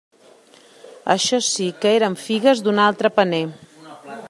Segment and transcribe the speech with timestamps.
[1.15, 3.45] Això sí que eren figues d'un altre paner!